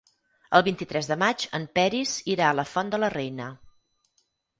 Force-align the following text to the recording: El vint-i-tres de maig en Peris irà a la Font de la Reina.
El 0.59 0.61
vint-i-tres 0.67 1.09
de 1.09 1.17
maig 1.23 1.45
en 1.57 1.67
Peris 1.79 2.13
irà 2.37 2.47
a 2.53 2.55
la 2.61 2.65
Font 2.71 2.91
de 2.95 3.01
la 3.05 3.11
Reina. 3.17 3.51